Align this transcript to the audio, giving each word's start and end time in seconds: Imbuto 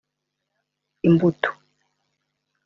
Imbuto 1.07 1.49